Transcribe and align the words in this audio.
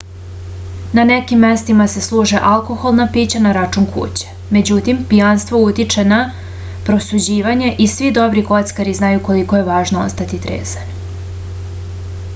na 0.99 1.03
nekim 1.07 1.41
mestima 1.45 1.85
se 1.95 2.01
služe 2.05 2.39
alkoholna 2.51 3.05
pića 3.17 3.41
na 3.45 3.51
račun 3.57 3.85
kuće 3.97 4.31
međutim 4.57 5.03
pijanstvo 5.11 5.61
utiče 5.67 6.05
na 6.13 6.19
prosuđivanje 6.89 7.71
i 7.85 7.87
svi 7.97 8.11
dobri 8.19 8.45
kockari 8.49 8.95
znaju 9.01 9.21
koliko 9.29 9.59
je 9.61 9.67
važno 9.73 10.01
ostati 10.07 10.41
trezan 10.47 10.97